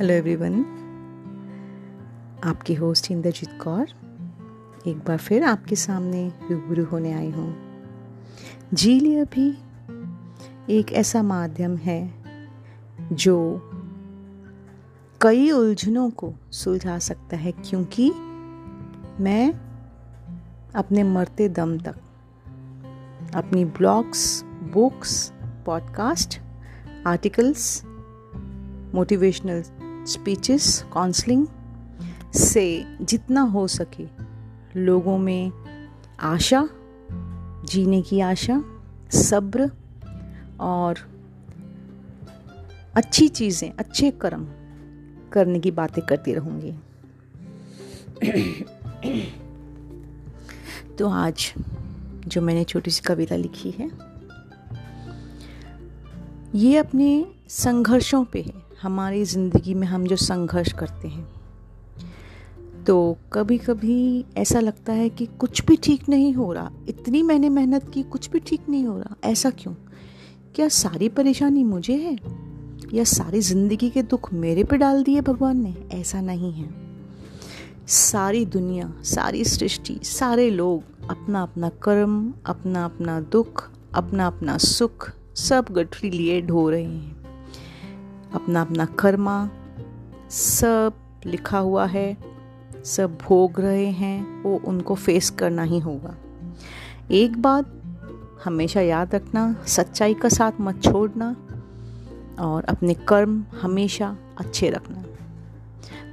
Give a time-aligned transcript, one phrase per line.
[0.00, 0.60] Hello everyone
[2.44, 3.86] आपकी host Indrajit Kaur.
[4.86, 7.56] एक बार फिर आपके सामने रूबरू होने आई हूँ।
[8.74, 9.58] झील अभी
[10.70, 12.14] एक ऐसा माध्यम है
[13.12, 13.60] जो
[15.20, 18.10] कई उलझनों को सुलझा सकता है क्योंकि
[19.20, 19.52] मैं
[20.74, 21.94] अपने मरते दम तक
[23.34, 25.32] अपनी blogs books
[25.66, 26.40] podcast
[27.06, 27.82] articles
[28.94, 29.62] motivational
[30.10, 31.46] speeches counselling
[32.34, 34.04] से जितना हो सके
[34.80, 35.52] लोगों में
[36.20, 36.68] आशा,
[37.64, 38.64] जीने की आशा,
[39.10, 39.70] सब्र
[40.60, 40.98] और
[42.94, 44.48] अच्छी चीज़ें, अच्छे कर्म
[45.32, 46.74] करने की बातें करती रहूँगी।
[50.98, 51.54] तो आज
[52.26, 53.90] जो मैंने छोटी सी कविता लिखी है,
[56.54, 61.28] ये अपने संघर्षों पे है। हमारी ज़िंदगी में हम जो संघर्ष करते हैं
[62.86, 67.48] तो कभी कभी ऐसा लगता है कि कुछ भी ठीक नहीं हो रहा। इतनी मैंने
[67.48, 69.74] मेहनत की, कुछ भी ठीक नहीं हो रहा। ऐसा क्यों?
[70.54, 72.16] क्या सारी परेशानी मुझे है?
[72.94, 75.74] या सारी ज़िंदगी के दुख मेरे पे डाल दिए भगवान ने?
[75.92, 76.68] ऐसा नहीं है।
[77.86, 85.10] सारी दुनिया, सारी सृष्टि, सारे लोग अपना अपना कर्म अपना अपना दुख अपना अपना सुख
[85.36, 87.19] सब गठरी लिए ढो रहे हैं।
[88.34, 89.50] अपना अपना कर्मा
[90.30, 90.92] सब
[91.26, 92.16] लिखा हुआ है,
[92.84, 96.16] सब भोग रहे हैं, वो उनको फेस करना ही होगा।
[97.10, 97.82] एक बात
[98.44, 101.36] हमेशा याद रखना, सच्चाई का साथ मत छोड़ना
[102.38, 105.04] और अपने कर्म हमेशा अच्छे रखना।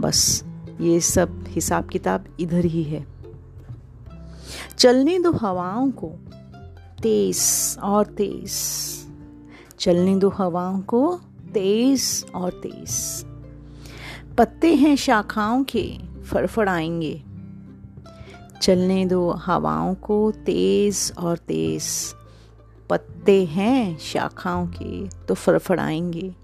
[0.00, 0.44] बस
[0.80, 3.06] ये सब हिसाब किताब इधर ही है।
[4.78, 6.12] चलने दो हवाओं को,
[7.02, 7.38] तेज
[7.82, 8.52] और तेज।
[9.78, 11.20] चलने दो हवाओं को
[11.54, 13.24] तेज और तेज
[14.38, 17.22] पत्ते हैं शाखाओं के, फड़फड़ाएँगे।
[18.62, 22.14] चलने दो हवाओं को तेज और तेज
[22.90, 26.34] पत्ते हैं शाखाओं के तो फड़फड़ाएँगे।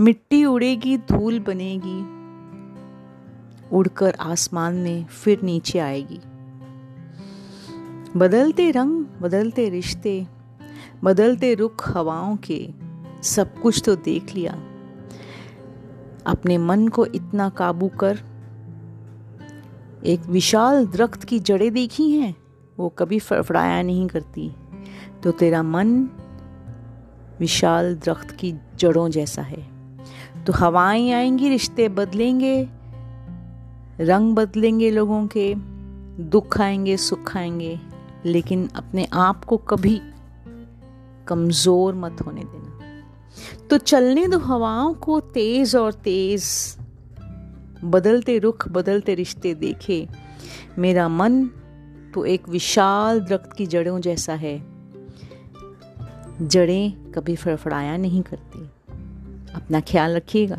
[0.00, 2.16] मिट्टी उड़ेगी, धूल बनेगी।
[3.72, 6.20] उड़कर आसमान में फिर नीचे आएगी।
[8.16, 10.26] बदलते रंग, बदलते रिश्ते,
[11.04, 12.85] बदलते रुख हवाओं के।
[13.22, 14.52] सब कुछ तो देख लिया।
[16.26, 18.18] अपने मन को इतना काबू कर,
[20.04, 22.36] एक विशाल दरख्त की जड़ें देखी हैं,
[22.78, 24.52] वो कभी फड़फड़ाया नहीं करती।
[25.22, 26.08] तो तेरा मन
[27.40, 29.66] विशाल दरख्त की जड़ों जैसा है।
[30.44, 32.68] तो हवाएँ आएँगी, रिश्ते बदलेंगे,
[34.00, 35.54] रंग बदलेंगे लोगों के,
[36.22, 37.80] दुख आएँगे, सुख आएँगे,
[38.24, 40.00] लेकिन अपने आप को कभी
[41.26, 42.75] कमज़ोर मत होने देना।
[43.70, 46.76] तो चलने दो हवाओं को तेज और तेज।
[47.84, 50.08] बदलते रुख, बदलते रिश्ते देखे।
[50.78, 51.46] मेरा मन
[52.14, 54.66] तो एक विशाल दरख्त की जड़ों जैसा है।
[56.42, 58.70] जड़ें कभी फड़फड़ाया नहीं करती।
[59.54, 60.56] अपना ख्याल रखिएगा।